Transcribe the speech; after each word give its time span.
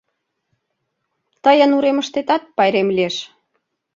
Тыйын 1.43 1.71
уремыштетат 1.77 2.43
пайрем 2.57 2.89
лиеш. 2.95 3.15